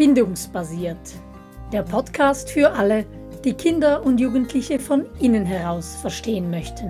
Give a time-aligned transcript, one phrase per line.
[0.00, 1.12] Bindungsbasiert.
[1.74, 3.04] Der Podcast für alle,
[3.44, 6.86] die Kinder und Jugendliche von innen heraus verstehen möchten.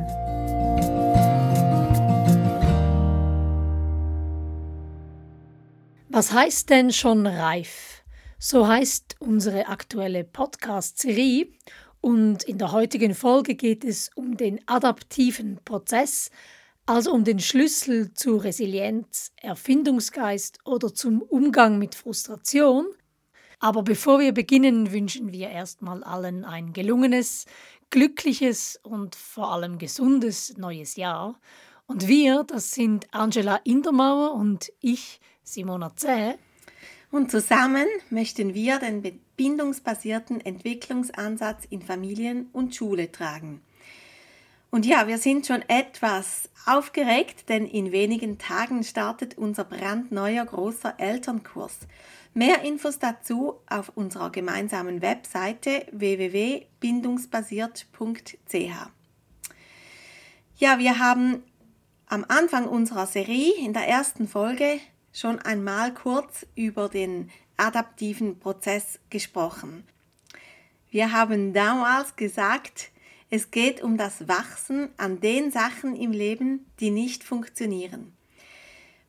[6.09, 8.05] Was heißt denn schon reif?
[8.39, 11.49] So heißt unsere aktuelle Podcast-Serie
[12.01, 16.31] und in der heutigen Folge geht es um den adaptiven Prozess,
[16.87, 22.87] also um den Schlüssel zu Resilienz, Erfindungsgeist oder zum Umgang mit Frustration.
[23.61, 27.45] Aber bevor wir beginnen, wünschen wir erstmal allen ein gelungenes,
[27.91, 31.39] glückliches und vor allem gesundes neues Jahr.
[31.87, 36.35] Und wir, das sind Angela Indermauer und ich, Simona Zäh.
[37.11, 39.03] Und zusammen möchten wir den
[39.37, 43.61] bindungsbasierten Entwicklungsansatz in Familien und Schule tragen.
[44.71, 50.95] Und ja, wir sind schon etwas aufgeregt, denn in wenigen Tagen startet unser brandneuer großer
[50.99, 51.79] Elternkurs.
[52.35, 58.55] Mehr Infos dazu auf unserer gemeinsamen Webseite www.bindungsbasiert.ch.
[60.57, 61.43] Ja, wir haben
[62.07, 64.79] am Anfang unserer Serie in der ersten Folge
[65.13, 69.83] schon einmal kurz über den adaptiven Prozess gesprochen.
[70.91, 72.93] Wir haben damals gesagt,
[73.31, 78.13] es geht um das Wachsen an den Sachen im Leben, die nicht funktionieren.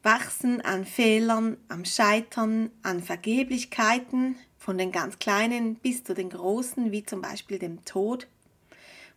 [0.04, 6.92] Wachsen an Fehlern, am Scheitern, an Vergeblichkeiten, von den ganz kleinen bis zu den großen,
[6.92, 8.28] wie zum Beispiel dem Tod.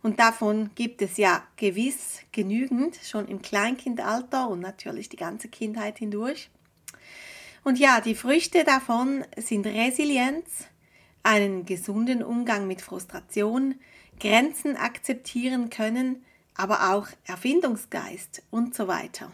[0.01, 5.99] Und davon gibt es ja gewiss genügend, schon im Kleinkindalter und natürlich die ganze Kindheit
[5.99, 6.49] hindurch.
[7.63, 10.65] Und ja, die Früchte davon sind Resilienz,
[11.23, 13.75] einen gesunden Umgang mit Frustration,
[14.19, 16.23] Grenzen akzeptieren können,
[16.55, 19.31] aber auch Erfindungsgeist und so weiter.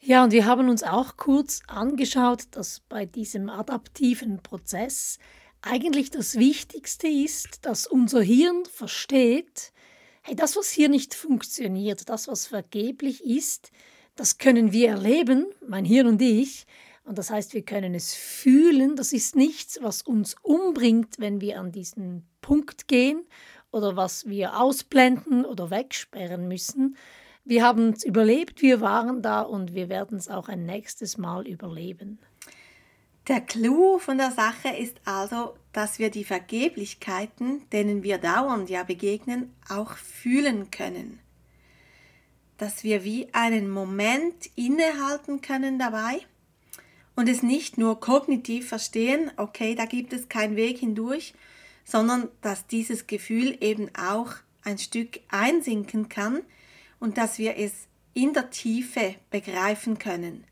[0.00, 5.18] Ja, und wir haben uns auch kurz angeschaut, dass bei diesem adaptiven Prozess
[5.62, 9.72] eigentlich das Wichtigste ist, dass unser Hirn versteht,
[10.22, 13.72] hey, das, was hier nicht funktioniert, das, was vergeblich ist,
[14.14, 16.66] das können wir erleben, mein Hirn und ich,
[17.06, 18.96] und das heißt, wir können es fühlen.
[18.96, 23.26] Das ist nichts, was uns umbringt, wenn wir an diesen Punkt gehen
[23.72, 26.96] oder was wir ausblenden oder wegsperren müssen.
[27.44, 31.46] Wir haben es überlebt, wir waren da und wir werden es auch ein nächstes Mal
[31.46, 32.20] überleben.
[33.26, 38.84] Der Clou von der Sache ist also, dass wir die Vergeblichkeiten, denen wir dauernd ja
[38.84, 41.18] begegnen, auch fühlen können.
[42.58, 46.20] Dass wir wie einen Moment innehalten können dabei
[47.16, 51.34] und es nicht nur kognitiv verstehen, okay, da gibt es keinen Weg hindurch,
[51.86, 56.42] sondern dass dieses Gefühl eben auch ein Stück einsinken kann
[56.98, 57.72] und dass wir es
[58.12, 60.44] in der Tiefe begreifen können.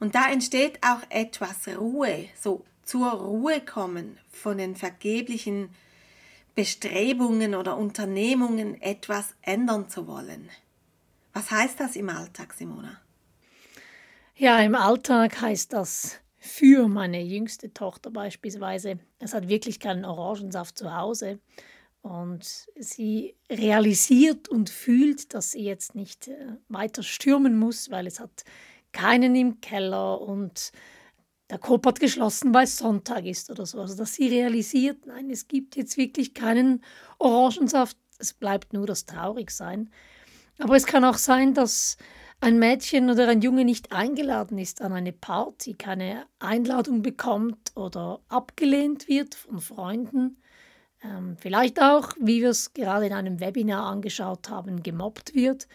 [0.00, 5.70] Und da entsteht auch etwas Ruhe, so zur Ruhe kommen von den vergeblichen
[6.56, 10.50] Bestrebungen oder Unternehmungen, etwas ändern zu wollen.
[11.32, 13.00] Was heißt das im Alltag, Simona?
[14.34, 20.76] Ja, im Alltag heißt das für meine jüngste Tochter beispielsweise, es hat wirklich keinen Orangensaft
[20.76, 21.38] zu Hause.
[22.00, 28.18] Und sie realisiert und fühlt, dass sie jetzt nicht äh, weiter stürmen muss, weil es
[28.18, 28.42] hat
[28.90, 30.72] keinen im Keller und
[31.48, 33.80] der Coop hat geschlossen, weil es Sonntag ist oder so.
[33.80, 36.82] Also dass sie realisiert, nein, es gibt jetzt wirklich keinen
[37.20, 39.90] Orangensaft, es bleibt nur das Traurigsein.
[40.58, 41.98] Aber es kann auch sein, dass
[42.42, 48.20] ein Mädchen oder ein Junge nicht eingeladen ist an eine Party, keine Einladung bekommt oder
[48.28, 50.38] abgelehnt wird von Freunden,
[51.04, 55.68] ähm, vielleicht auch, wie wir es gerade in einem Webinar angeschaut haben, gemobbt wird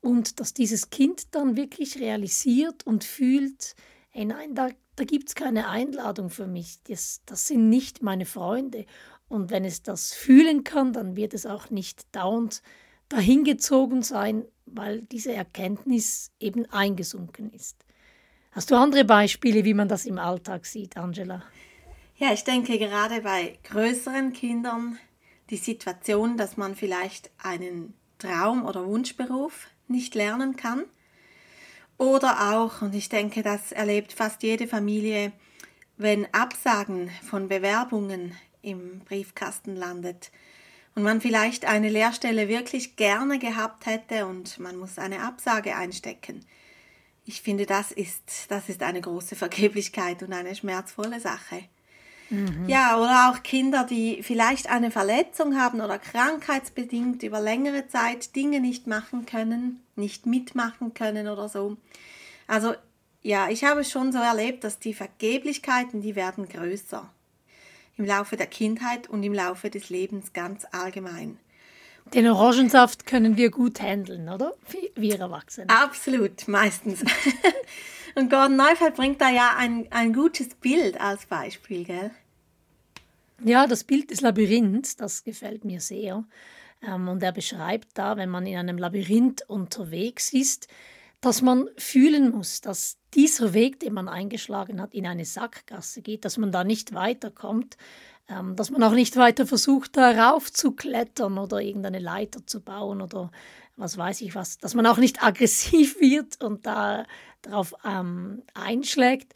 [0.00, 3.76] und dass dieses Kind dann wirklich realisiert und fühlt,
[4.08, 8.26] hey nein, da, da gibt es keine Einladung für mich, das, das sind nicht meine
[8.26, 8.86] Freunde.
[9.28, 12.62] Und wenn es das fühlen kann, dann wird es auch nicht dauernd
[13.08, 17.84] dahingezogen sein, weil diese Erkenntnis eben eingesunken ist.
[18.52, 21.42] Hast du andere Beispiele, wie man das im Alltag sieht, Angela?
[22.16, 24.98] Ja, ich denke gerade bei größeren Kindern
[25.50, 30.84] die Situation, dass man vielleicht einen Traum- oder Wunschberuf nicht lernen kann.
[31.96, 35.32] Oder auch, und ich denke, das erlebt fast jede Familie,
[35.96, 40.30] wenn Absagen von Bewerbungen im Briefkasten landet
[40.94, 46.44] und man vielleicht eine Lehrstelle wirklich gerne gehabt hätte und man muss eine Absage einstecken.
[47.24, 51.64] Ich finde, das ist, das ist eine große Vergeblichkeit und eine schmerzvolle Sache.
[52.30, 52.68] Mhm.
[52.68, 58.60] Ja, oder auch Kinder, die vielleicht eine Verletzung haben oder krankheitsbedingt über längere Zeit Dinge
[58.60, 61.76] nicht machen können, nicht mitmachen können oder so.
[62.46, 62.74] Also
[63.22, 67.10] ja, ich habe schon so erlebt, dass die Vergeblichkeiten, die werden größer
[67.98, 71.38] im Laufe der Kindheit und im Laufe des Lebens ganz allgemein.
[72.14, 74.54] Den Orangensaft können wir gut handeln, oder?
[74.94, 75.68] Wir Erwachsene.
[75.68, 77.04] Absolut, meistens.
[78.14, 82.10] und Gordon Neufeld bringt da ja ein, ein gutes Bild als Beispiel, gell?
[83.44, 86.24] Ja, das Bild des Labyrinths, das gefällt mir sehr.
[86.82, 90.68] Ähm, und er beschreibt da, wenn man in einem Labyrinth unterwegs ist,
[91.20, 96.24] dass man fühlen muss, dass dieser Weg, den man eingeschlagen hat, in eine Sackgasse geht,
[96.24, 97.76] dass man da nicht weiterkommt,
[98.28, 103.00] ähm, dass man auch nicht weiter versucht, darauf zu klettern oder irgendeine Leiter zu bauen
[103.00, 103.30] oder
[103.76, 107.04] was weiß ich was, dass man auch nicht aggressiv wird und da
[107.42, 109.32] darauf ähm, einschlägt,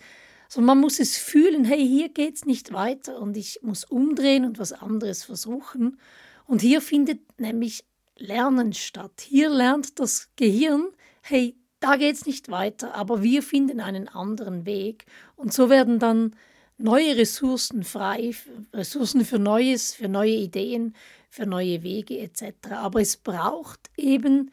[0.48, 4.44] sondern man muss es fühlen, hey, hier geht es nicht weiter und ich muss umdrehen
[4.44, 5.98] und was anderes versuchen.
[6.44, 7.84] Und hier findet nämlich
[8.16, 9.22] Lernen statt.
[9.22, 10.88] Hier lernt das Gehirn,
[11.22, 15.04] hey, da geht es nicht weiter, aber wir finden einen anderen Weg.
[15.36, 16.36] Und so werden dann
[16.78, 18.32] neue Ressourcen frei,
[18.72, 20.94] Ressourcen für Neues, für neue Ideen,
[21.28, 22.72] für neue Wege etc.
[22.72, 24.50] Aber es braucht eben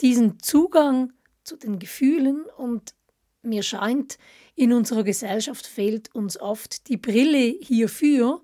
[0.00, 1.12] diesen Zugang
[1.44, 2.94] zu den Gefühlen und
[3.42, 4.18] mir scheint,
[4.54, 8.42] in unserer Gesellschaft fehlt uns oft die Brille hierfür.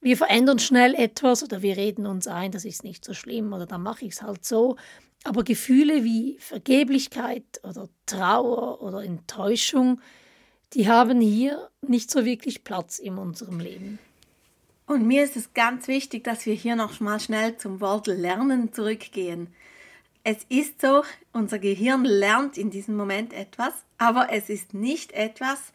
[0.00, 3.66] Wir verändern schnell etwas oder wir reden uns ein, das ist nicht so schlimm oder
[3.66, 4.76] dann mache ich es halt so.
[5.24, 10.00] Aber Gefühle wie Vergeblichkeit oder Trauer oder Enttäuschung,
[10.74, 13.98] die haben hier nicht so wirklich Platz in unserem Leben.
[14.86, 18.72] Und mir ist es ganz wichtig, dass wir hier noch mal schnell zum Wort Lernen
[18.72, 19.48] zurückgehen.
[20.24, 21.02] Es ist so,
[21.32, 25.72] unser Gehirn lernt in diesem Moment etwas, aber es ist nicht etwas,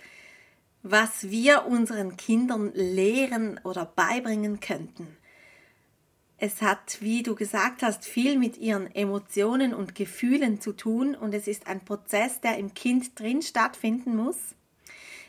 [0.83, 5.17] was wir unseren Kindern lehren oder beibringen könnten.
[6.39, 11.33] Es hat, wie du gesagt hast, viel mit ihren Emotionen und Gefühlen zu tun und
[11.33, 14.37] es ist ein Prozess, der im Kind drin stattfinden muss.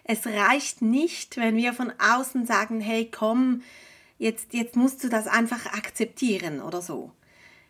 [0.05, 3.63] Es reicht nicht, wenn wir von außen sagen, hey, komm,
[4.19, 7.13] jetzt, jetzt musst du das einfach akzeptieren oder so.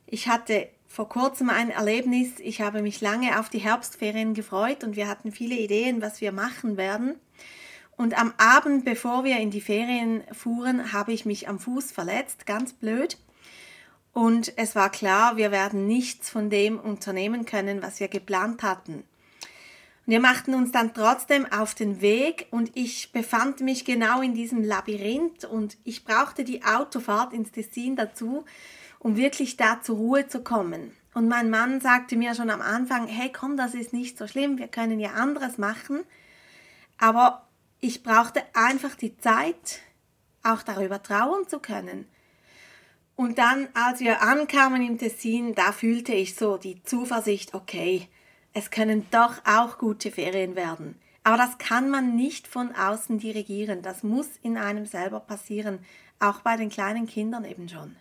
[0.06, 4.96] Ich hatte vor kurzem ein Erlebnis, ich habe mich lange auf die Herbstferien gefreut und
[4.96, 7.16] wir hatten viele Ideen, was wir machen werden.
[7.96, 12.46] Und am Abend, bevor wir in die Ferien fuhren, habe ich mich am Fuß verletzt,
[12.46, 13.18] ganz blöd.
[14.18, 19.04] Und es war klar, wir werden nichts von dem unternehmen können, was wir geplant hatten.
[20.06, 24.64] Wir machten uns dann trotzdem auf den Weg und ich befand mich genau in diesem
[24.64, 28.44] Labyrinth und ich brauchte die Autofahrt ins Tessin dazu,
[28.98, 30.96] um wirklich da zur Ruhe zu kommen.
[31.14, 34.58] Und mein Mann sagte mir schon am Anfang, hey komm, das ist nicht so schlimm,
[34.58, 36.00] wir können ja anderes machen.
[36.98, 37.46] Aber
[37.78, 39.78] ich brauchte einfach die Zeit,
[40.42, 42.08] auch darüber trauern zu können.
[43.20, 48.06] Und dann, als wir ankamen im Tessin, da fühlte ich so die Zuversicht, okay,
[48.52, 50.94] es können doch auch gute Ferien werden.
[51.24, 53.82] Aber das kann man nicht von außen dirigieren.
[53.82, 55.80] Das muss in einem selber passieren,
[56.20, 57.96] auch bei den kleinen Kindern eben schon.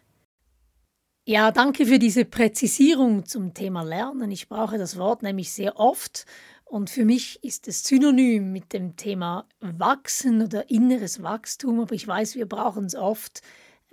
[1.25, 4.29] Ja, danke für diese Präzisierung zum Thema Lernen.
[4.29, 6.27] Ich brauche das Wort nämlich sehr oft
[6.63, 12.07] und für mich ist es synonym mit dem Thema Wachsen oder inneres Wachstum, aber ich
[12.07, 13.41] weiß, wir brauchen es oft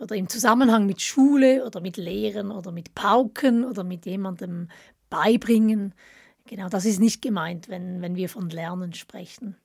[0.04, 4.68] oder im Zusammenhang mit Schule oder mit Lehren oder mit Pauken oder mit jemandem
[5.08, 5.94] beibringen.
[6.46, 9.56] Genau, das ist nicht gemeint, wenn, wenn wir von Lernen sprechen.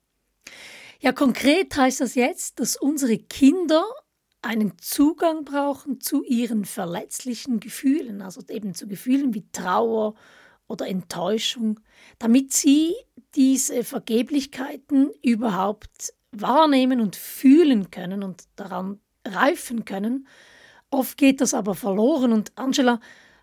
[1.01, 3.83] Ja, konkret heißt das jetzt, dass unsere Kinder
[4.41, 10.15] einen Zugang brauchen zu ihren verletzlichen Gefühlen, also eben zu Gefühlen wie Trauer
[10.69, 11.81] oder Enttäuschung,
[12.17, 12.95] damit sie
[13.35, 20.27] diese Vergeblichkeiten überhaupt wahrnehmen und fühlen können und daran reifen können.
[20.89, 22.33] Oft geht das aber verloren.
[22.33, 22.99] Und Angela,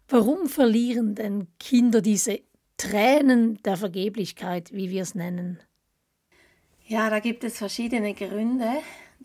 [0.08, 2.40] warum verlieren denn Kinder diese
[2.76, 5.60] Tränen der Vergeblichkeit, wie wir es nennen?
[6.86, 8.68] Ja, da gibt es verschiedene Gründe.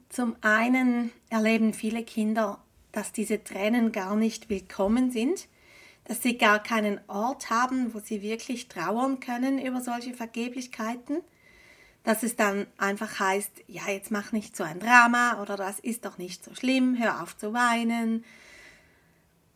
[0.10, 5.48] Zum einen erleben viele Kinder, dass diese Tränen gar nicht willkommen sind,
[6.06, 11.22] dass sie gar keinen Ort haben, wo sie wirklich trauern können über solche Vergeblichkeiten
[12.04, 16.06] dass es dann einfach heißt, ja, jetzt mach nicht so ein Drama oder das ist
[16.06, 18.26] doch nicht so schlimm, hör auf zu weinen.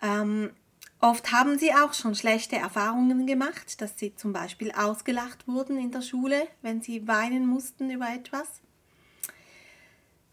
[0.02, 0.52] Ähm,
[1.00, 5.92] oft haben sie auch schon schlechte Erfahrungen gemacht, dass sie zum Beispiel ausgelacht wurden in
[5.92, 8.48] der Schule, wenn sie weinen mussten über etwas.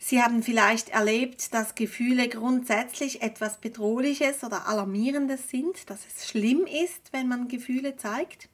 [0.04, 6.66] Sie haben vielleicht erlebt, dass Gefühle grundsätzlich etwas Bedrohliches oder Alarmierendes sind, dass es schlimm
[6.66, 8.48] ist, wenn man Gefühle zeigt.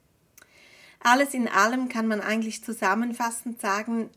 [0.99, 4.09] Alles in allem kann man eigentlich zusammenfassend sagen,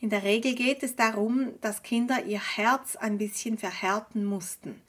[0.00, 4.80] in der Regel geht es darum, dass Kinder ihr Herz ein bisschen verhärten mussten.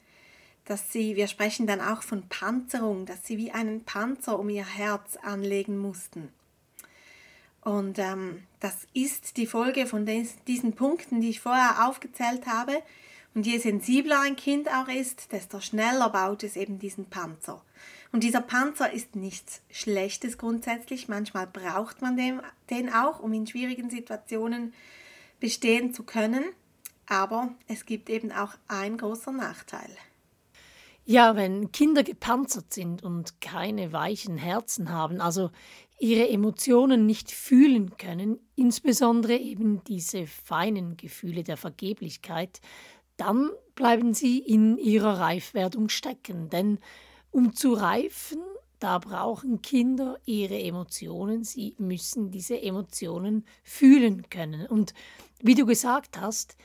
[0.64, 4.66] Dass sie, wir sprechen dann auch von Panzerung, dass sie wie einen Panzer um ihr
[4.66, 6.30] Herz anlegen mussten.
[7.62, 12.82] Und ähm, das ist die Folge von des, diesen Punkten, die ich vorher aufgezählt habe.
[13.34, 17.62] Und je sensibler ein Kind auch ist, desto schneller baut es eben diesen Panzer.
[18.12, 21.08] Und dieser Panzer ist nichts Schlechtes grundsätzlich.
[21.08, 24.72] Manchmal braucht man den, den auch, um in schwierigen Situationen
[25.40, 26.44] bestehen zu können.
[27.06, 29.90] Aber es gibt eben auch einen großen Nachteil.
[31.04, 35.50] Ja, wenn Kinder gepanzert sind und keine weichen Herzen haben, also
[35.98, 42.60] ihre Emotionen nicht fühlen können, insbesondere eben diese feinen Gefühle der Vergeblichkeit,
[43.16, 46.50] dann bleiben sie in ihrer Reifwerdung stecken.
[46.50, 46.78] Denn
[47.30, 48.42] um zu reifen,
[48.78, 54.66] da brauchen Kinder ihre Emotionen, sie müssen diese Emotionen fühlen können.
[54.66, 54.94] Und
[55.40, 56.56] wie du gesagt hast,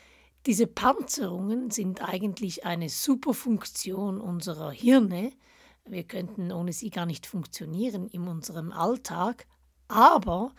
[0.45, 5.31] diese Panzerungen sind eigentlich eine super Funktion unserer Hirne.
[5.85, 9.47] Wir könnten ohne sie gar nicht funktionieren in unserem Alltag.
[9.87, 10.53] Aber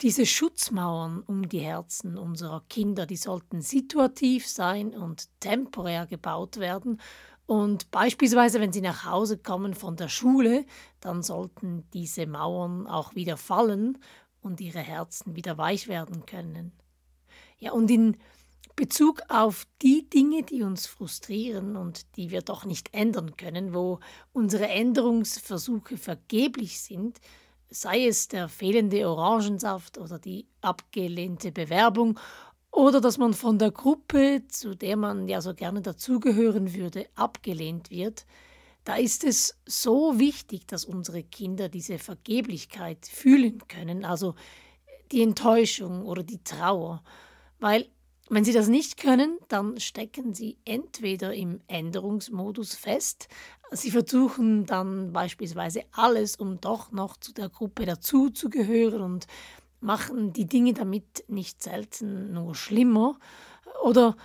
[0.00, 7.00] diese Schutzmauern um die Herzen unserer Kinder, die sollten situativ sein und temporär gebaut werden.
[7.48, 10.66] Und beispielsweise, wenn sie nach Hause kommen von der Schule,
[11.00, 13.96] dann sollten diese Mauern auch wieder fallen
[14.42, 16.72] und ihre Herzen wieder weich werden können.
[17.58, 18.18] Ja, und in
[18.76, 24.00] Bezug auf die Dinge, die uns frustrieren und die wir doch nicht ändern können, wo
[24.34, 27.18] unsere Änderungsversuche vergeblich sind,
[27.70, 32.20] sei es der fehlende Orangensaft oder die abgelehnte Bewerbung
[32.70, 37.90] oder dass man von der Gruppe, zu der man ja so gerne dazugehören würde, abgelehnt
[37.90, 38.26] wird,
[38.84, 44.34] da ist es so wichtig, dass unsere Kinder diese Vergeblichkeit fühlen können, also
[45.12, 47.02] die Enttäuschung oder die Trauer,
[47.58, 47.88] weil
[48.30, 53.28] wenn Sie das nicht können, dann stecken Sie entweder im Änderungsmodus fest.
[53.70, 59.26] Sie versuchen dann beispielsweise alles, um doch noch zu der Gruppe dazuzugehören und
[59.80, 63.18] machen die Dinge damit nicht selten nur schlimmer.
[63.82, 64.16] Oder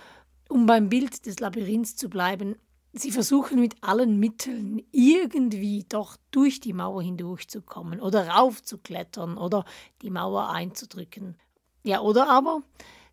[0.48, 2.56] um beim Bild des Labyrinths zu bleiben,
[2.96, 9.64] Sie versuchen mit allen Mitteln irgendwie doch durch die Mauer hindurchzukommen oder raufzuklettern oder
[10.00, 11.36] die Mauer einzudrücken.
[11.82, 12.62] Ja, oder aber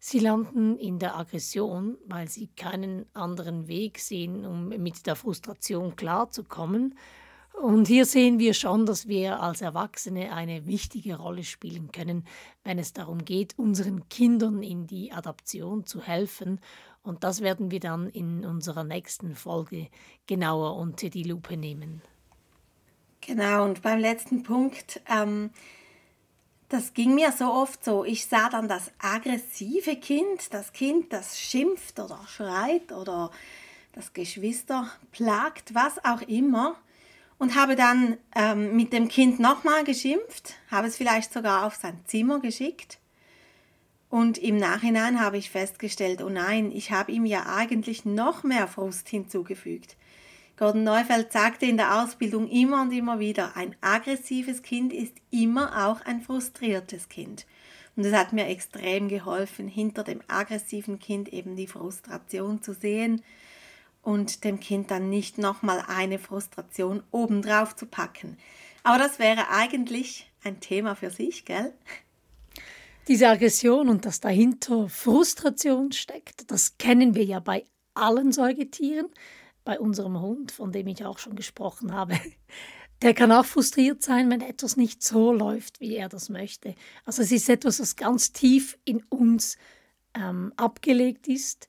[0.04, 5.96] Sie landen in der Aggression, weil sie keinen anderen Weg sehen, um mit der Frustration
[5.96, 6.96] klarzukommen.
[7.54, 12.26] Und hier sehen wir schon, dass wir als Erwachsene eine wichtige Rolle spielen können,
[12.64, 16.60] wenn es darum geht, unseren Kindern in die Adaption zu helfen.
[17.04, 19.88] Und das werden wir dann in unserer nächsten Folge
[20.28, 22.02] genauer unter die Lupe nehmen.
[23.22, 25.52] Genau, und beim letzten Punkt ähm,
[26.72, 28.06] das ging mir so oft so.
[28.06, 33.30] Ich sah dann das aggressive Kind, das Kind, das schimpft oder schreit oder
[33.92, 36.78] das Geschwister plagt, was auch immer.
[37.42, 42.00] Und habe dann ähm, mit dem Kind nochmal geschimpft, habe es vielleicht sogar auf sein
[42.06, 43.00] Zimmer geschickt.
[44.12, 48.68] Und im Nachhinein habe ich festgestellt, oh nein, ich habe ihm ja eigentlich noch mehr
[48.68, 49.98] Frust hinzugefügt.
[50.56, 55.88] Gordon Neufeld sagte in der Ausbildung immer und immer wieder, ein aggressives Kind ist immer
[55.88, 57.48] auch ein frustriertes Kind.
[57.96, 63.24] Und es hat mir extrem geholfen, hinter dem aggressiven Kind eben die Frustration zu sehen
[64.02, 68.38] und dem Kind dann nicht nochmal eine Frustration obendrauf zu packen.
[68.84, 71.74] Aber das wäre eigentlich ein Thema für sich, gell?
[73.08, 79.08] Diese Aggression und dass dahinter Frustration steckt, das kennen wir ja bei allen Säugetieren
[79.64, 82.20] bei unserem Hund, von dem ich auch schon gesprochen habe,
[83.02, 86.76] der kann auch frustriert sein, wenn etwas nicht so läuft, wie er das möchte.
[87.06, 89.58] Also es ist etwas, was ganz tief in uns
[90.14, 91.68] ähm, abgelegt ist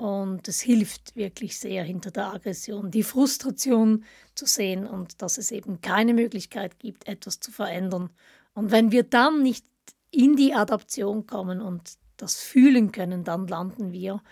[0.00, 4.04] und es hilft wirklich sehr hinter der Aggression, die Frustration
[4.34, 8.08] zu sehen und dass es eben keine Möglichkeit gibt, etwas zu verändern.
[8.54, 9.66] Und wenn wir dann nicht
[10.10, 14.22] in die Adaption kommen und das fühlen können, dann landen wir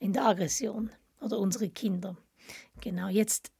[0.00, 0.90] in der Aggression
[1.20, 2.16] oder unsere Kinder.
[2.80, 3.52] Genau, jetzt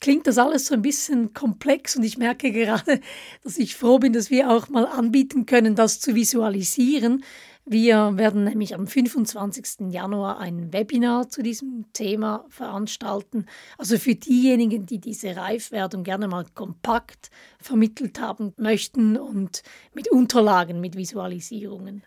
[0.00, 3.00] klingt das alles so ein bisschen komplex und ich merke gerade,
[3.42, 7.24] dass ich froh bin, dass wir auch mal anbieten können, das zu visualisieren.
[7.72, 9.92] Wir werden nämlich am 25.
[9.92, 13.46] Januar ein Webinar zu diesem Thema veranstalten.
[13.78, 19.62] Also für diejenigen, die diese Reifwerdung gerne mal kompakt vermittelt haben möchten und
[19.94, 22.02] mit Unterlagen, mit Visualisierungen.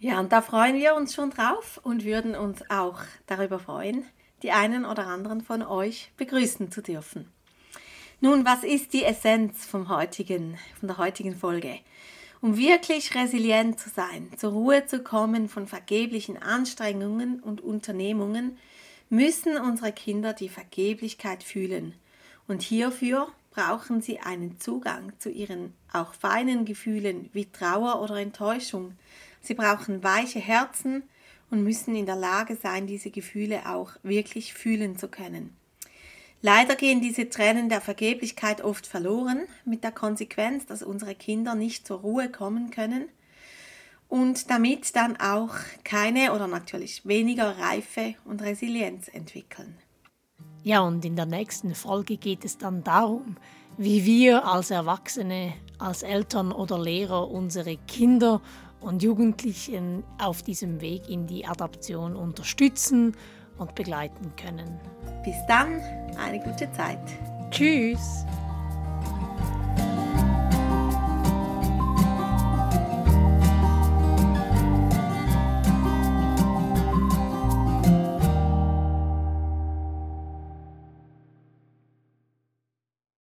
[0.00, 4.04] Ja, und da freuen wir uns schon drauf und würden uns auch darüber freuen,
[4.42, 7.32] die einen oder anderen von euch begrüßen zu dürfen.
[8.20, 11.78] Nun, was ist die Essenz vom heutigen, von der heutigen Folge?
[12.42, 18.56] Um wirklich resilient zu sein, zur Ruhe zu kommen von vergeblichen Anstrengungen und Unternehmungen,
[19.10, 21.94] müssen unsere Kinder die Vergeblichkeit fühlen.
[22.48, 28.94] Und hierfür brauchen sie einen Zugang zu ihren auch feinen Gefühlen wie Trauer oder Enttäuschung.
[29.42, 31.02] Sie brauchen weiche Herzen
[31.50, 35.59] und müssen in der Lage sein, diese Gefühle auch wirklich fühlen zu können.
[36.42, 41.86] Leider gehen diese Tränen der Vergeblichkeit oft verloren, mit der Konsequenz, dass unsere Kinder nicht
[41.86, 43.08] zur Ruhe kommen können
[44.08, 45.54] und damit dann auch
[45.84, 49.76] keine oder natürlich weniger Reife und Resilienz entwickeln.
[50.62, 53.36] Ja, und in der nächsten Folge geht es dann darum,
[53.76, 58.40] wie wir als Erwachsene, als Eltern oder Lehrer unsere Kinder
[58.80, 63.14] und Jugendlichen auf diesem Weg in die Adaption unterstützen
[63.60, 64.80] und begleiten können.
[65.24, 65.80] Bis dann,
[66.18, 66.98] eine gute Zeit.
[67.50, 68.24] Tschüss.